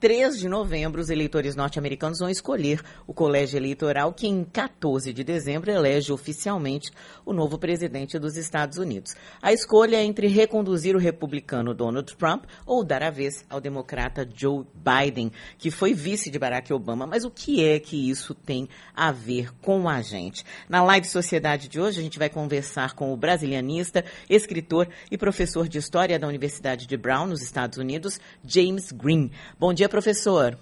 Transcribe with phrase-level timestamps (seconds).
[0.00, 5.22] 3 de novembro, os eleitores norte-americanos vão escolher o colégio eleitoral que, em 14 de
[5.22, 6.90] dezembro, elege oficialmente
[7.22, 9.14] o novo presidente dos Estados Unidos.
[9.42, 14.26] A escolha é entre reconduzir o republicano Donald Trump ou dar a vez ao democrata
[14.34, 17.06] Joe Biden, que foi vice de Barack Obama.
[17.06, 20.46] Mas o que é que isso tem a ver com a gente?
[20.66, 25.68] Na live Sociedade de hoje, a gente vai conversar com o brasilianista, escritor e professor
[25.68, 29.30] de História da Universidade de Brown, nos Estados Unidos, James Green.
[29.58, 30.56] Bom dia, professor.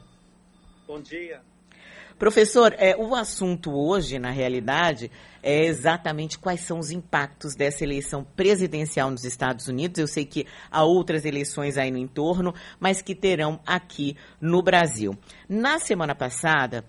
[0.86, 1.40] Bom dia.
[2.18, 5.08] Professor, é, o assunto hoje, na realidade,
[5.40, 10.00] é exatamente quais são os impactos dessa eleição presidencial nos Estados Unidos.
[10.00, 15.16] Eu sei que há outras eleições aí no entorno, mas que terão aqui no Brasil.
[15.48, 16.84] Na semana passada,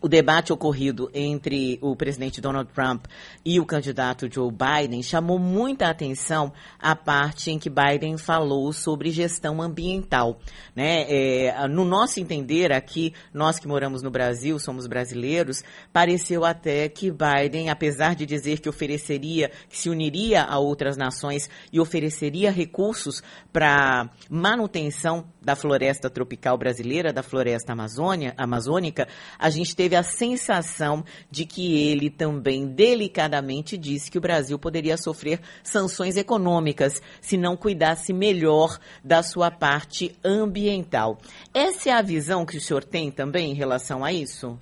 [0.00, 3.06] o debate ocorrido entre o presidente Donald Trump
[3.44, 9.10] e o candidato Joe Biden chamou muita atenção a parte em que Biden falou sobre
[9.10, 10.38] gestão ambiental.
[10.74, 11.06] Né?
[11.08, 15.62] É, no nosso entender aqui, nós que moramos no Brasil, somos brasileiros,
[15.92, 21.48] pareceu até que Biden, apesar de dizer que ofereceria, que se uniria a outras nações
[21.72, 29.06] e ofereceria recursos para manutenção da floresta tropical brasileira, da floresta amazônia, amazônica,
[29.38, 34.96] a gente teve a sensação de que ele também delicadamente disse que o Brasil poderia
[34.96, 41.18] sofrer sanções econômicas se não cuidasse melhor da sua parte ambiental.
[41.52, 44.58] Essa é a visão que o senhor tem também em relação a isso?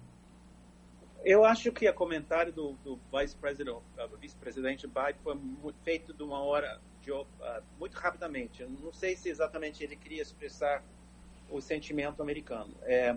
[1.25, 6.79] Eu acho que o comentário do, do vice-presidente vice Biden foi feito de uma hora
[7.01, 7.25] de, uh,
[7.79, 8.63] muito rapidamente.
[8.63, 10.85] Eu não sei se exatamente ele queria expressar
[11.51, 12.75] o sentimento americano.
[12.83, 13.17] É,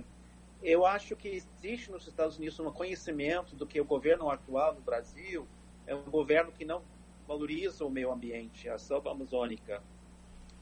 [0.61, 4.81] eu acho que existe nos Estados Unidos um conhecimento do que o governo atual no
[4.81, 5.47] Brasil
[5.86, 6.81] é um governo que não
[7.27, 9.81] valoriza o meio ambiente, a selva amazônica.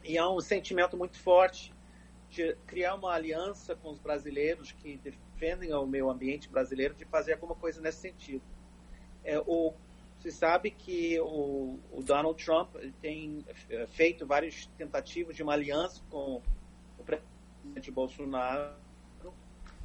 [0.04, 1.74] E há um sentimento muito forte
[2.30, 7.34] de criar uma aliança com os brasileiros que defendem o meio ambiente brasileiro, de fazer
[7.34, 8.44] alguma coisa nesse sentido.
[9.24, 9.74] É, o,
[10.20, 16.02] se sabe que o, o Donald Trump tem é, feito várias tentativas de uma aliança
[16.10, 16.42] com
[17.00, 18.85] o presidente Bolsonaro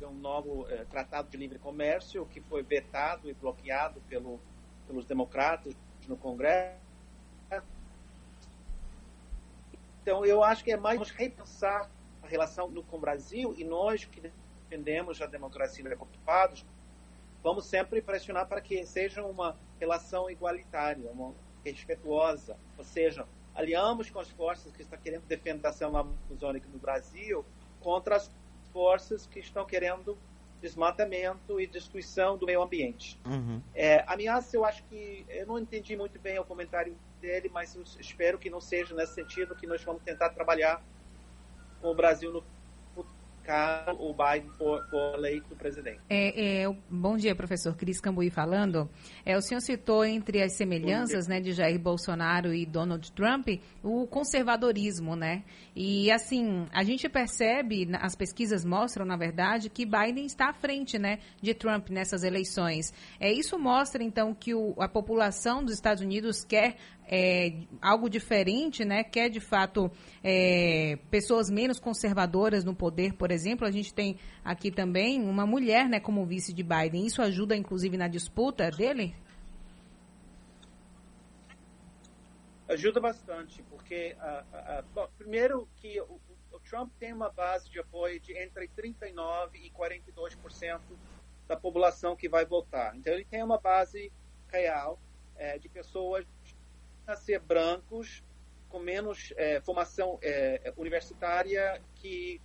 [0.07, 4.41] um novo eh, tratado de livre comércio que foi vetado e bloqueado pelo,
[4.87, 5.75] pelos democratas
[6.09, 6.79] no Congresso.
[10.03, 11.91] Então, eu acho que é mais repensar
[12.23, 14.21] a relação com o Brasil e nós que
[14.69, 16.65] defendemos a democracia ocupados,
[17.43, 21.35] vamos sempre pressionar para que seja uma relação igualitária, uma
[21.65, 26.79] respeituosa, ou seja, aliamos com as forças que estão querendo defender a selva amazônica no
[26.79, 27.45] Brasil
[27.81, 28.31] contra as
[28.73, 30.17] forças que estão querendo
[30.61, 33.19] desmatamento e destruição do meio ambiente.
[33.27, 33.63] Uhum.
[33.75, 38.39] É, ameaça, eu acho que eu não entendi muito bem o comentário dele, mas espero
[38.39, 40.83] que não seja nesse sentido que nós vamos tentar trabalhar
[41.81, 42.45] com o Brasil no
[43.51, 45.99] caso o Biden for, for eleito presidente.
[46.09, 48.89] É, é, bom dia, professor Cris Cambuí falando.
[49.27, 53.49] É, o senhor citou entre as semelhanças né, de Jair Bolsonaro e Donald Trump
[53.83, 55.43] o conservadorismo, né?
[55.75, 60.97] E assim, a gente percebe, as pesquisas mostram, na verdade, que Biden está à frente
[60.97, 62.93] né, de Trump nessas eleições.
[63.19, 66.77] É, isso mostra, então, que o, a população dos Estados Unidos quer
[67.13, 69.03] é, algo diferente, né?
[69.03, 69.91] Quer de fato
[70.23, 73.67] é, pessoas menos conservadoras no poder, por exemplo.
[73.67, 77.05] A gente tem aqui também uma mulher, né, como vice de Biden.
[77.05, 79.17] Isso ajuda, inclusive, na disputa dele?
[82.69, 84.15] Ajuda bastante, porque
[84.95, 86.21] bom, primeiro que o,
[86.53, 90.81] o Trump tem uma base de apoio de entre 39 e 42%
[91.49, 92.95] da população que vai votar.
[92.95, 94.13] Então ele tem uma base
[94.47, 95.01] real
[95.35, 96.25] é, de pessoas
[97.07, 98.23] a ser brancos
[98.69, 102.41] com menos é, formação é, universitária, que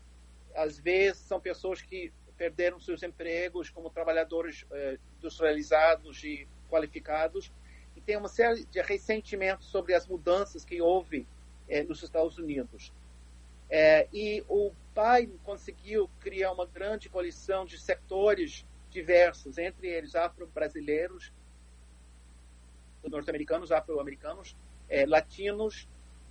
[0.56, 7.52] às vezes são pessoas que perderam seus empregos como trabalhadores é, industrializados e qualificados,
[7.96, 11.28] e tem uma série de ressentimentos sobre as mudanças que houve
[11.70, 12.92] é, nos Estados Unidos.
[13.70, 21.32] É, e o Biden conseguiu criar uma grande coalição de setores diversos, entre eles afro-brasileiros,
[23.10, 24.56] norte-americanos, afro-americanos,
[24.90, 25.88] é, latinos,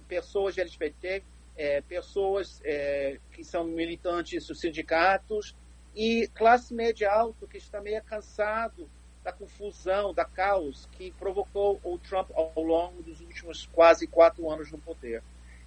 [0.09, 1.23] pessoas LGBT,
[1.57, 5.55] é, pessoas é, que são militantes dos sindicatos
[5.95, 8.89] e classe média alta que está meio cansado
[9.23, 14.71] da confusão, da caos que provocou o Trump ao longo dos últimos quase quatro anos
[14.71, 15.23] no poder.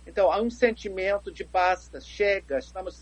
[0.05, 3.01] Então, há um sentimento de basta, chega, estamos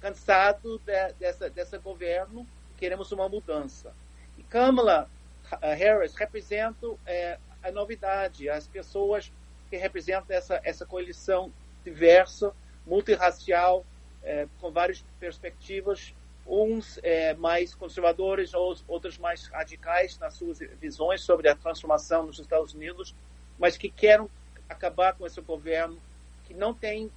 [0.00, 2.46] cansado de, dessa, desse governo,
[2.76, 3.92] queremos uma mudança.
[4.36, 5.10] E Kamala
[5.56, 9.32] Harris representa é, a novidade, as pessoas
[9.70, 11.52] que representam essa, essa coalição
[11.84, 12.52] diversa,
[12.86, 13.84] multirracial,
[14.22, 16.14] é, com várias perspectivas,
[16.46, 22.72] uns é, mais conservadores, outros mais radicais nas suas visões sobre a transformação nos Estados
[22.72, 23.14] Unidos,
[23.58, 24.28] mas que querem
[24.68, 26.00] acabar com esse governo
[26.46, 27.10] que não tem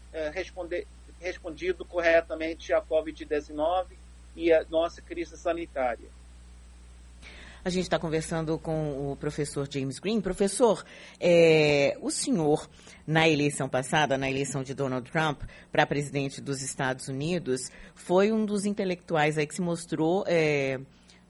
[1.22, 3.88] respondido corretamente à Covid-19
[4.36, 6.10] e à nossa crise sanitária.
[7.64, 10.20] A gente está conversando com o professor James Green.
[10.20, 10.84] Professor,
[11.20, 12.68] é, o senhor,
[13.06, 18.46] na eleição passada, na eleição de Donald Trump para presidente dos Estados Unidos, foi um
[18.46, 20.24] dos intelectuais aí que se mostrou.
[20.28, 20.80] É,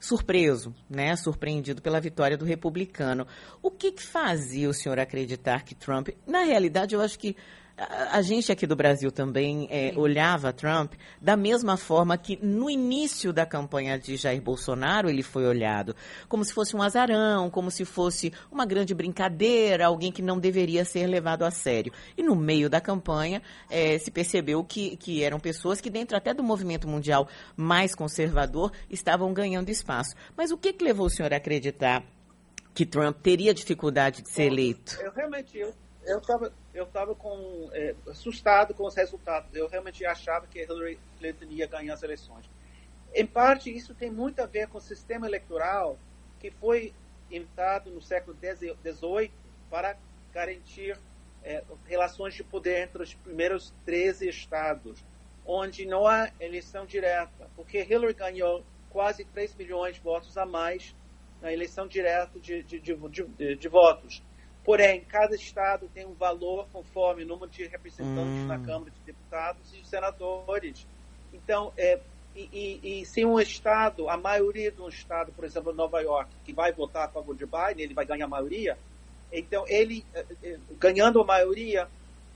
[0.00, 3.24] surpreso, né, surpreendido pela vitória do republicano.
[3.62, 7.36] O que, que fazia o senhor acreditar que Trump, na realidade, eu acho que
[7.76, 13.32] a, gente aqui do Brasil também é, olhava Trump da mesma forma que no início
[13.32, 15.96] da campanha de Jair Bolsonaro ele foi olhado,
[16.28, 20.84] como se fosse um azarão, como se fosse uma grande brincadeira, alguém que não deveria
[20.84, 21.92] ser levado a sério.
[22.16, 26.34] E no meio da campanha é, se percebeu que, que eram pessoas que dentro até
[26.34, 30.14] do movimento mundial mais conservador estavam ganhando espaço.
[30.36, 32.04] Mas o que, que levou o senhor a acreditar
[32.74, 34.98] que Trump teria dificuldade de ser eleito?
[35.00, 39.54] Eu realmente eu eu estava eu tava com, é, assustado com os resultados.
[39.54, 42.48] Eu realmente achava que Hillary Clinton ia ganhar as eleições.
[43.14, 45.98] Em parte, isso tem muito a ver com o sistema eleitoral
[46.40, 46.94] que foi
[47.30, 49.30] inventado no século XVIII
[49.70, 49.96] para
[50.32, 50.98] garantir
[51.44, 55.04] é, relações de poder entre os primeiros 13 estados,
[55.44, 60.94] onde não há eleição direta, porque Hillary ganhou quase 3 milhões de votos a mais
[61.40, 64.22] na eleição direta de, de, de, de, de votos.
[64.64, 68.46] Porém, cada estado tem um valor conforme o número de representantes hum.
[68.46, 70.86] na Câmara de Deputados e senadores.
[71.32, 71.98] Então, é,
[72.34, 72.48] e,
[72.82, 76.52] e, e, se um estado, a maioria de um estado, por exemplo, Nova York, que
[76.52, 78.78] vai votar a favor de Biden, ele vai ganhar a maioria,
[79.32, 81.88] então ele, é, é, ganhando a maioria,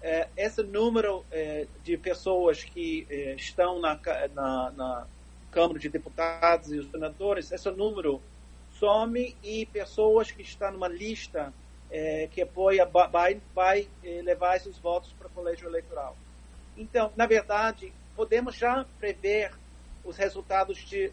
[0.02, 3.98] é, esse número é, de pessoas que é, estão na,
[4.34, 5.06] na, na,
[5.50, 8.20] Câmara de Deputados e os senadores, esse número
[8.78, 11.50] some e pessoas que estão numa lista
[11.90, 16.16] é, que apoia Biden vai é, levar esses votos para o colégio eleitoral.
[16.76, 19.52] Então, na verdade, podemos já prever
[20.04, 21.12] os resultados de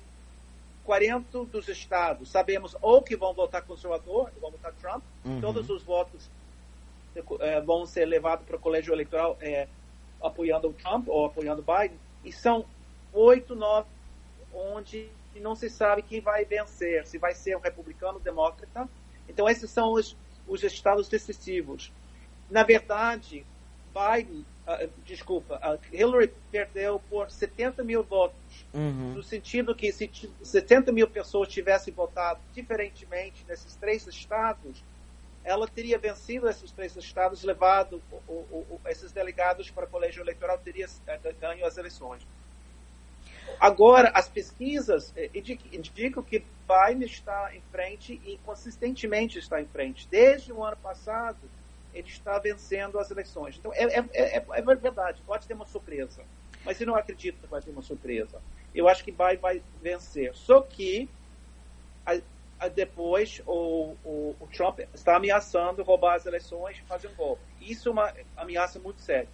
[0.83, 2.29] 40 dos estados.
[2.29, 5.39] Sabemos ou que vão votar conservador, vão votar Trump, uhum.
[5.39, 6.29] todos os votos
[7.39, 9.67] é, vão ser levados para o colégio eleitoral é,
[10.21, 12.65] apoiando o Trump ou apoiando Biden, e são
[13.11, 13.87] oito, nove,
[14.53, 18.87] onde não se sabe quem vai vencer, se vai ser um republicano ou democrata.
[19.27, 20.15] Então, esses são os
[20.47, 21.91] os estados decisivos.
[22.49, 23.45] Na verdade,
[23.93, 29.13] Biden, uh, desculpa, uh, Hillary perdeu por 70 mil votos, uhum.
[29.13, 30.09] no sentido que se
[30.41, 34.83] 70 mil pessoas tivessem votado diferentemente nesses três estados,
[35.43, 40.23] ela teria vencido esses três estados, levado o, o, o, esses delegados para o colégio
[40.23, 42.25] eleitoral, teria uh, ganho as eleições.
[43.59, 50.07] Agora, as pesquisas eh, indicam que Biden está em frente e consistentemente está em frente.
[50.09, 51.37] Desde o ano passado,
[51.93, 53.57] ele está vencendo as eleições.
[53.57, 56.23] Então, é, é, é, é verdade, pode ter uma surpresa.
[56.65, 58.41] Mas eu não acredito que vai ter uma surpresa.
[58.73, 60.33] Eu acho que Biden vai vencer.
[60.33, 61.09] Só que
[62.05, 62.19] a,
[62.59, 67.43] a depois o, o, o Trump está ameaçando roubar as eleições e fazer um golpe.
[67.61, 69.29] Isso é uma ameaça muito séria.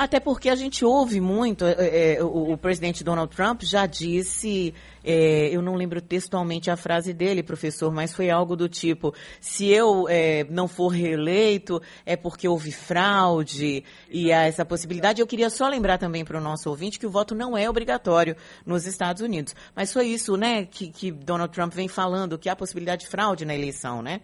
[0.00, 4.72] Até porque a gente ouve muito, é, é, o, o, presidente Donald Trump já disse,
[5.04, 9.68] é, eu não lembro textualmente a frase dele, professor, mas foi algo do tipo: se
[9.68, 15.20] eu é, não for reeleito, é porque houve fraude e há essa possibilidade.
[15.20, 18.34] Eu queria só lembrar também para o nosso ouvinte que o voto não é obrigatório
[18.64, 19.54] nos Estados Unidos.
[19.76, 23.44] Mas foi isso, né, que, que Donald Trump vem falando, que há possibilidade de fraude
[23.44, 24.22] na eleição, né?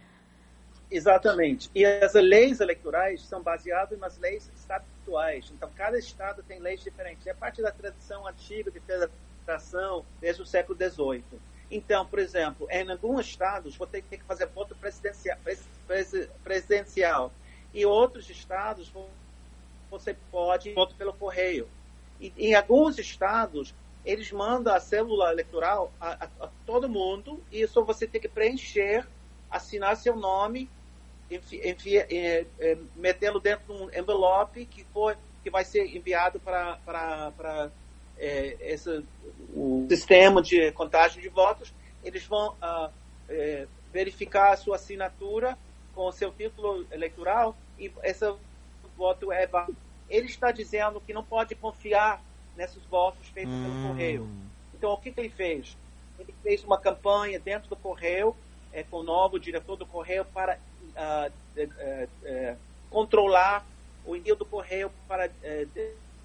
[0.91, 1.71] Exatamente.
[1.75, 4.96] E as leis eleitorais são baseadas nas leis estaduais.
[5.53, 7.27] Então, cada estado tem leis diferentes.
[7.27, 11.41] É parte da tradição antiga de federação desde o século XVIII.
[11.71, 15.37] Então, por exemplo, em alguns estados você tem que fazer voto presidencial,
[16.45, 17.33] presidencial
[17.75, 18.93] e outros estados
[19.91, 21.69] você pode voto pelo correio.
[22.21, 27.67] E em alguns estados eles mandam a célula eleitoral a, a, a todo mundo e
[27.67, 29.07] só você tem que preencher
[29.51, 30.71] assinar seu nome,
[31.31, 37.71] é, é, metê-lo dentro de um envelope que, for, que vai ser enviado para
[38.17, 39.05] é, esse,
[39.55, 41.73] o sistema de contagem de votos.
[42.05, 42.91] Eles vão ah,
[43.29, 45.59] é, verificar a sua assinatura
[45.95, 48.33] com o seu título eleitoral e esse
[48.97, 49.77] voto é válido.
[50.09, 52.23] Ele está dizendo que não pode confiar
[52.57, 53.63] nesses votos feitos hum.
[53.63, 54.29] pelo correio.
[54.75, 55.77] Então, o que, que ele fez?
[56.19, 58.37] Ele fez uma campanha dentro do correio
[58.77, 60.59] é, com o novo diretor do Correio para
[60.97, 62.57] uh, uh, uh,
[62.91, 63.65] controlar
[64.05, 65.31] o envio do Correio para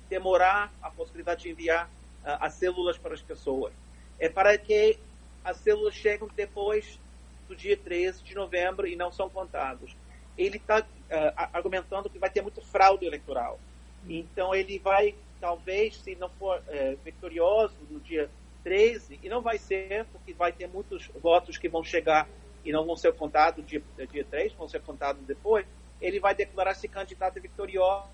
[0.10, 3.74] demorar a possibilidade de enviar uh, as células para as pessoas.
[4.20, 4.98] É para que
[5.44, 7.00] as células cheguem depois
[7.48, 9.96] do dia 13 de novembro e não são contados.
[10.38, 10.86] Ele está uh,
[11.54, 13.60] argumentando que vai ter muito fraude eleitoral.
[14.08, 16.60] Então, ele vai, talvez, se não for
[17.06, 18.28] vitorioso no dia
[18.63, 22.28] 13, e não vai ser, porque vai ter muitos votos que vão chegar
[22.63, 25.65] e não vão ser contados dia, dia 3, vão ser contados depois,
[26.00, 28.08] ele vai declarar-se candidato vitorioso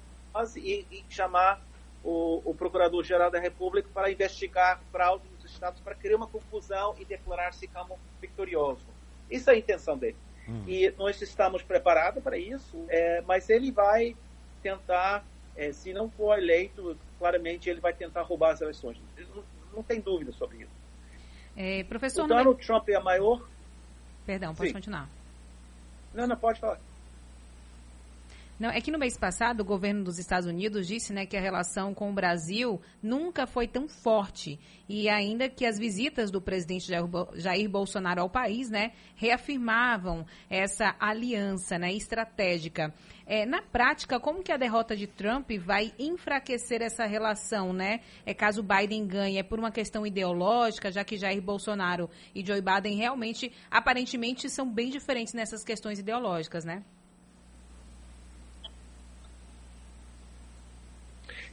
[0.58, 1.62] e, e chamar
[2.04, 7.06] o, o Procurador-Geral da República para investigar fraude nos estados, para criar uma confusão e
[7.06, 8.86] declarar-se como vitorioso.
[9.30, 10.16] Isso é a intenção dele.
[10.48, 10.64] Hum.
[10.68, 14.16] E nós estamos preparados para isso, é, mas ele vai
[14.62, 15.26] tentar,
[15.56, 18.98] é, se não for eleito, claramente ele vai tentar roubar as eleições.
[19.36, 20.78] Não, não tem dúvida sobre isso.
[21.56, 23.42] É, professor, o Donald Trump é a maior.
[24.28, 24.74] Perdão, pode Sim.
[24.74, 25.08] continuar.
[26.14, 26.78] Não, não, pode falar.
[28.60, 31.42] Não, é que no mês passado o governo dos Estados Unidos disse né, que a
[31.42, 34.60] relação com o Brasil nunca foi tão forte.
[34.90, 36.92] E ainda que as visitas do presidente
[37.36, 42.92] Jair Bolsonaro ao país né, reafirmavam essa aliança né, estratégica.
[43.28, 48.00] É, na prática, como que a derrota de Trump vai enfraquecer essa relação, né?
[48.26, 52.62] É caso Biden ganhe, é por uma questão ideológica, já que Jair Bolsonaro e Joe
[52.62, 56.84] Biden realmente, aparentemente, são bem diferentes nessas questões ideológicas, né?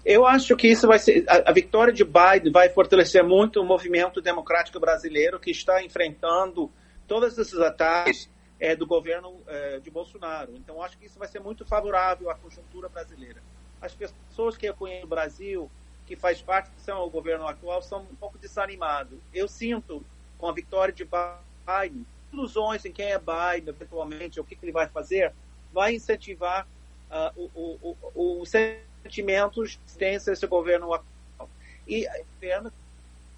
[0.05, 1.25] Eu acho que isso vai ser.
[1.29, 6.71] A, a, vitória de Biden vai fortalecer muito o movimento democrático brasileiro que está enfrentando
[7.09, 8.29] todos esses ataques
[8.61, 10.55] é, do governo é, de Bolsonaro.
[10.57, 13.43] Então, acho que isso vai ser muito favorável à conjuntura brasileira.
[13.81, 15.71] As pessoas que conhecem o Brasil,
[16.07, 19.19] que faz parte do governo atual, são um pouco desanimados.
[19.33, 20.05] Eu sinto,
[20.39, 24.73] com a vitória de Biden, ilusões em quem é Biden, eventualmente, o que, que ele
[24.73, 25.33] vai fazer,
[25.73, 26.67] vai incentivar
[27.11, 28.47] uh, o, o, o, o
[29.05, 31.49] sentimentos tem esse governo atual.
[31.87, 32.73] E o governo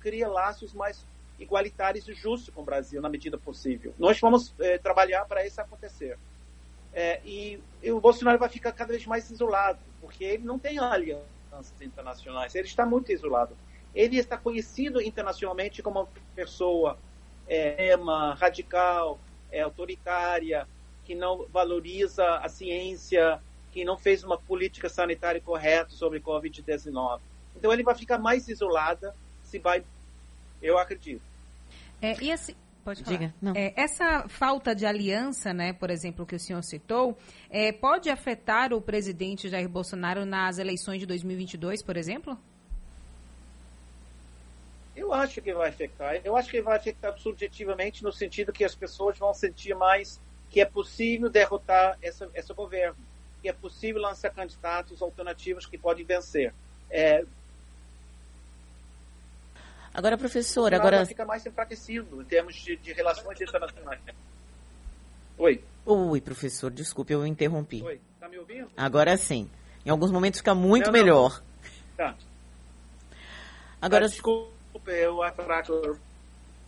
[0.00, 1.04] cria laços mais
[1.38, 3.92] igualitários e justos com o Brasil, na medida possível.
[3.98, 6.16] Nós vamos é, trabalhar para isso acontecer.
[6.94, 10.78] É, e, e, o Bolsonaro vai ficar cada vez mais isolado, porque ele não tem
[10.78, 11.26] alianças
[11.80, 13.54] internacionais, ele está muito isolado.
[13.94, 16.98] Ele está conhecido internacionalmente como uma pessoa
[17.46, 17.94] é,
[18.36, 19.18] radical,
[19.50, 20.66] é, autoritária,
[21.04, 23.40] que não valoriza a ciência,
[23.76, 27.20] que não fez uma política sanitária correta sobre Covid-19.
[27.54, 29.14] Então ele vai ficar mais isolada
[29.44, 29.84] se vai,
[30.62, 31.20] eu acredito.
[32.00, 33.18] É, e assim, Pode falar.
[33.18, 33.34] Diga.
[33.42, 33.52] Não.
[33.54, 37.18] É, essa falta de aliança, né, por exemplo, que o senhor citou,
[37.50, 42.38] é, pode afetar o presidente Jair Bolsonaro nas eleições de 2022, por exemplo?
[44.94, 46.18] Eu acho que vai afetar.
[46.24, 50.18] Eu acho que vai afetar subjetivamente no sentido que as pessoas vão sentir mais
[50.48, 52.96] que é possível derrotar essa, esse governo
[53.46, 56.52] que é possível lançar candidatos alternativos que podem vencer.
[56.90, 57.24] É,
[59.94, 64.00] agora, professor, agora fica mais enfraquecido em termos de, de relações internacionais.
[65.38, 65.62] Oi.
[65.84, 67.84] Oi, professor, desculpe, eu interrompi.
[67.84, 68.68] Oi, tá me ouvindo?
[68.76, 69.48] Agora sim.
[69.84, 71.40] Em alguns momentos fica muito não, melhor.
[71.96, 72.06] Não.
[72.06, 72.16] Tá.
[73.80, 74.50] Agora, ah, desculpe,
[74.88, 76.00] eu atraso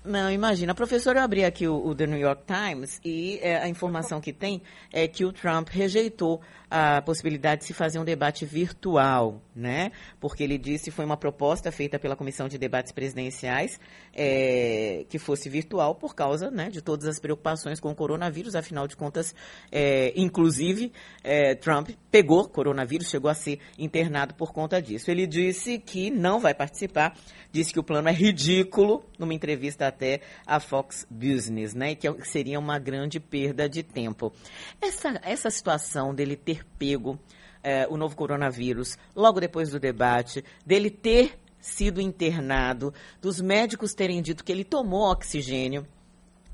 [0.09, 0.75] não, imagina.
[0.75, 4.33] Professor, eu abri aqui o, o The New York Times e é, a informação que
[4.33, 4.62] tem
[4.93, 9.91] é que o Trump rejeitou a possibilidade de se fazer um debate virtual, né?
[10.21, 13.81] Porque ele disse foi uma proposta feita pela Comissão de Debates Presidenciais
[14.12, 18.55] é, que fosse virtual por causa né, de todas as preocupações com o coronavírus.
[18.55, 19.35] Afinal de contas,
[19.73, 20.93] é, inclusive,
[21.25, 25.11] é, Trump pegou coronavírus, chegou a ser internado por conta disso.
[25.11, 27.17] Ele disse que não vai participar,
[27.50, 31.93] disse que o plano é ridículo, numa entrevista até à Fox Business, né?
[31.93, 34.33] E que seria uma grande perda de tempo.
[34.81, 37.19] Essa, essa situação dele ter ter pego
[37.62, 44.23] é, o novo coronavírus logo depois do debate, dele ter sido internado, dos médicos terem
[44.23, 45.87] dito que ele tomou oxigênio,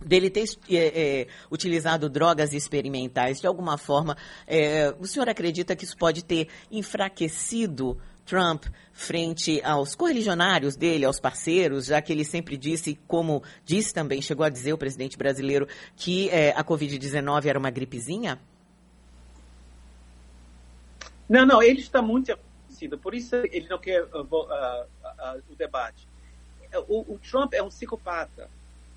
[0.05, 5.85] dele ter é, é, utilizado drogas experimentais, de alguma forma, é, o senhor acredita que
[5.85, 12.57] isso pode ter enfraquecido Trump frente aos correligionários dele, aos parceiros, já que ele sempre
[12.57, 17.59] disse, como disse também, chegou a dizer o presidente brasileiro, que é, a Covid-19 era
[17.59, 18.39] uma gripezinha?
[21.29, 25.55] Não, não, ele está muito conhecido, por isso ele não quer uh, uh, uh, o
[25.57, 26.07] debate.
[26.89, 28.51] O, o, Trump é um psicopata,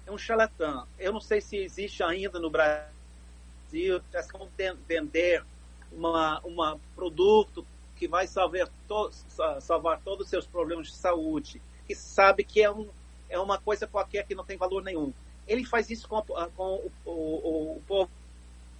[0.06, 0.88] é um charlatão.
[0.98, 4.50] Eu não sei se existe ainda no Brasil como
[4.88, 5.44] vender
[5.92, 7.66] uma, uma produto
[7.98, 9.12] que vai salvar, to,
[9.62, 12.88] salvar todos os seus problemas de saúde, que sabe que é, um,
[13.30, 15.14] é uma coisa qualquer que não tem valor nenhum.
[15.48, 18.12] Ele faz isso com, com o, o, o povo,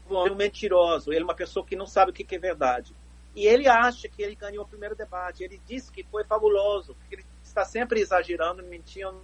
[0.10, 2.94] um mentiroso, ele é uma pessoa que não sabe o que é verdade.
[3.38, 5.44] E ele acha que ele ganhou o primeiro debate.
[5.44, 9.22] Ele disse que foi fabuloso, ele está sempre exagerando, mentindo,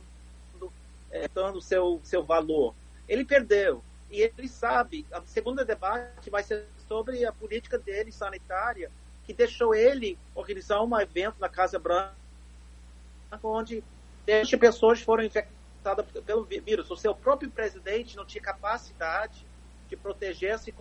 [1.10, 2.76] é, dando seu, seu valor.
[3.10, 3.84] Ele perdeu.
[4.12, 8.92] E ele sabe, a segunda debate vai ser sobre a política dele sanitária,
[9.26, 12.14] que deixou ele organizar um evento na Casa Branca,
[13.42, 13.84] onde
[14.28, 16.90] 20 pessoas foram infectadas pelo vírus.
[16.90, 19.46] O seu próprio presidente não tinha capacidade
[19.90, 20.74] de proteger-se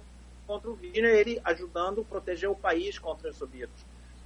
[0.46, 3.74] contra o vírus, ele ajudando a proteger o país contra esse vírus.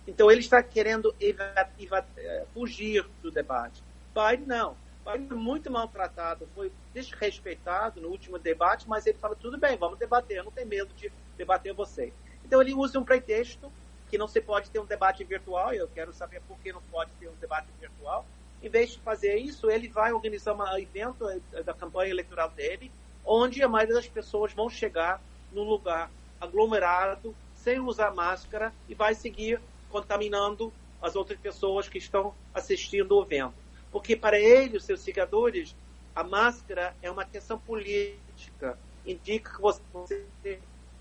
[0.06, 3.82] Então, ele está querendo eh, fugir do debate.
[4.14, 4.76] Biden, não.
[5.04, 9.98] Biden foi muito maltratado, foi desrespeitado no último debate, mas ele fala, tudo bem, vamos
[9.98, 12.12] debater, eu não tenho medo de debater você.
[12.44, 13.70] Então, ele usa um pretexto
[14.08, 17.10] que não se pode ter um debate virtual, eu quero saber por que não pode
[17.18, 18.24] ter um debate virtual.
[18.62, 22.90] Em vez de fazer isso, ele vai organizar um evento eh, da campanha eleitoral dele,
[23.24, 25.20] onde a maioria das pessoas vão chegar
[25.52, 26.10] num lugar
[26.40, 29.60] aglomerado, sem usar máscara, e vai seguir
[29.90, 30.72] contaminando
[31.02, 33.54] as outras pessoas que estão assistindo o evento.
[33.90, 35.74] Porque para ele, os seus seguidores,
[36.14, 38.78] a máscara é uma questão política.
[39.04, 40.24] Indica que você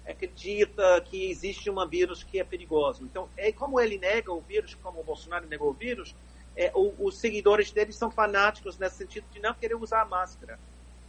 [0.07, 3.03] acredita que existe um vírus que é perigoso.
[3.03, 6.15] Então, é como ele nega o vírus, como o Bolsonaro negou o vírus,
[6.55, 10.59] é, o, os seguidores dele são fanáticos nesse sentido de não querer usar a máscara.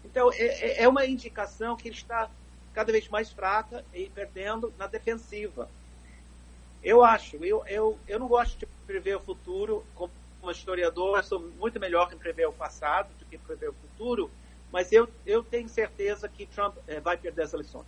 [0.04, 2.30] Então, é, é, é uma indicação que ele está
[2.72, 5.68] cada vez mais fraca e perdendo na defensiva.
[6.82, 10.10] Eu acho, eu, eu, eu não gosto de prever o futuro como
[10.50, 14.30] historiador, sou muito melhor em prever o passado do que prever o futuro,
[14.70, 17.86] mas eu, eu tenho certeza que Trump é, vai perder as eleições.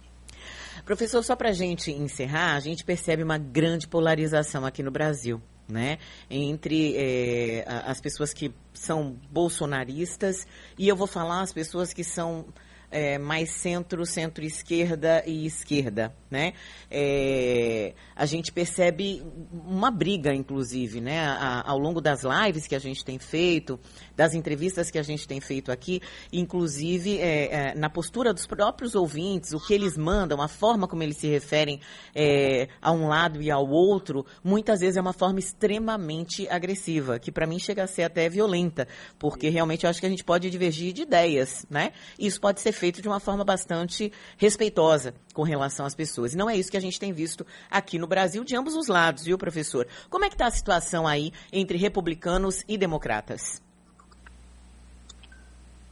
[0.85, 5.40] Professor, só para a gente encerrar, a gente percebe uma grande polarização aqui no Brasil.
[5.70, 5.99] Né,
[6.30, 10.47] entre é, as pessoas que são bolsonaristas
[10.78, 12.47] e eu vou falar as pessoas que são
[12.90, 16.54] é, mais centro, centro-esquerda e esquerda, né?
[16.90, 21.21] É, a gente percebe uma briga, inclusive, né?
[21.21, 23.78] A, ao longo das lives que a gente tem feito,
[24.16, 26.00] das entrevistas que a gente tem feito aqui,
[26.32, 31.02] inclusive é, é na postura dos próprios ouvintes, o que eles mandam, a forma como
[31.02, 31.80] eles se referem
[32.15, 37.30] é, a um lado e ao outro, muitas vezes é uma forma extremamente agressiva, que
[37.30, 40.49] para mim chega a ser até violenta, porque realmente eu acho que a gente pode
[40.50, 41.93] divergir de ideias, né?
[42.19, 46.32] Isso pode ser feito de uma forma bastante respeitosa com relação às pessoas.
[46.32, 48.86] E não é isso que a gente tem visto aqui no Brasil, de ambos os
[48.86, 49.86] lados, viu, professor?
[50.08, 53.62] Como é que está a situação aí entre republicanos e democratas?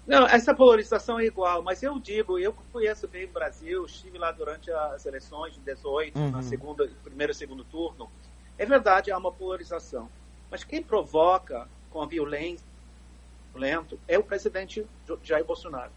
[0.06, 4.30] Não, essa polarização é igual, mas eu digo, eu conheço bem o Brasil, estive lá
[4.30, 6.30] durante as eleições de 18, uhum.
[6.30, 8.08] na segunda, primeiro e segundo turno.
[8.56, 10.08] É verdade, há uma polarização.
[10.48, 12.64] Mas quem provoca com a violência
[13.56, 14.86] lento é o presidente
[15.22, 15.90] Jair Bolsonaro.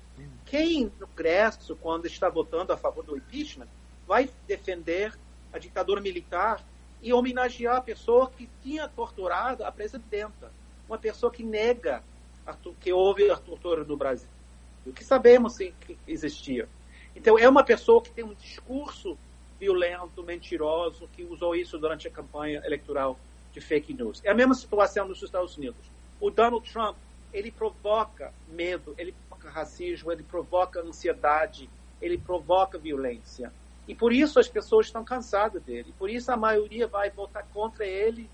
[0.45, 3.67] Quem no Congresso, quando está votando a favor do impeachment,
[4.07, 5.13] vai defender
[5.53, 6.63] a ditadura militar
[7.01, 10.51] e homenagear a pessoa que tinha torturado a presidenta,
[10.87, 12.03] uma pessoa que nega
[12.45, 14.27] a, que houve a tortura no Brasil,
[14.85, 16.67] o que sabemos sim, que existia.
[17.15, 19.17] Então é uma pessoa que tem um discurso
[19.59, 23.19] violento, mentiroso, que usou isso durante a campanha eleitoral
[23.53, 24.21] de fake news.
[24.23, 25.85] É a mesma situação nos Estados Unidos.
[26.19, 26.95] O Donald Trump
[27.33, 29.13] ele provoca medo, ele
[29.49, 31.69] racismo, ele provoca ansiedade,
[32.01, 33.51] ele provoca violência.
[33.87, 35.93] E por isso as pessoas estão cansadas dele.
[35.97, 38.29] Por isso a maioria vai votar contra ele,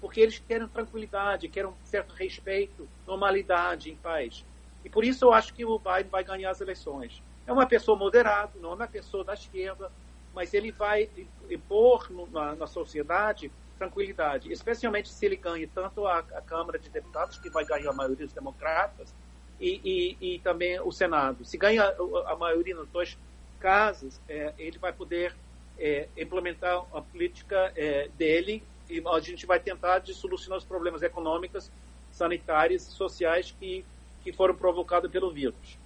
[0.00, 4.44] porque eles querem tranquilidade, querem um certo respeito, normalidade, em paz.
[4.84, 7.22] E por isso eu acho que o Biden vai ganhar as eleições.
[7.46, 9.90] É uma pessoa moderada, não é uma pessoa da esquerda,
[10.34, 11.08] mas ele vai
[11.48, 17.38] impor na, na sociedade tranquilidade, especialmente se ele ganha tanto a, a, Câmara de Deputados,
[17.38, 19.14] que vai ganhar a maioria dos democratas,
[19.60, 21.44] e, e, e também o Senado.
[21.44, 21.94] Se ganha
[22.26, 23.16] a, maioria nos dois
[23.60, 25.34] casos, é, ele vai poder
[25.78, 31.02] é, implementar a política é, dele e a gente vai tentar de solucionar os problemas
[31.02, 31.70] econômicos,
[32.10, 33.84] sanitários sociais que,
[34.24, 35.78] que foram provocados pelo vírus.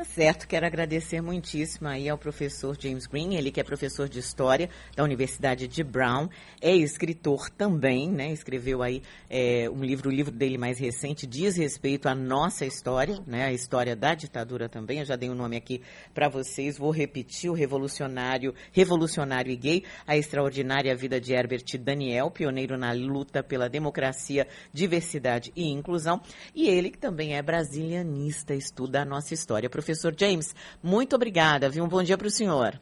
[0.00, 4.18] Tá certo, quero agradecer muitíssimo aí ao professor James Green, ele que é professor de
[4.18, 6.26] História da Universidade de Brown,
[6.58, 8.32] é escritor também, né?
[8.32, 13.22] Escreveu aí é, um livro, o livro dele mais recente diz respeito à nossa história,
[13.26, 13.44] né?
[13.44, 15.00] A história da ditadura também.
[15.00, 15.82] Eu já dei o um nome aqui
[16.14, 22.30] para vocês, vou repetir: o revolucionário, revolucionário e gay, a extraordinária vida de Herbert Daniel,
[22.30, 26.22] pioneiro na luta pela democracia, diversidade e inclusão,
[26.54, 29.68] e ele que também é brasilianista, estuda a nossa história.
[29.68, 31.84] Professor professor James, muito obrigada, viu?
[31.84, 32.80] Um bom dia para o senhor.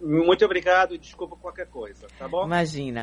[0.00, 2.44] Muito obrigado e desculpa qualquer coisa, tá bom?
[2.44, 3.00] Imagina.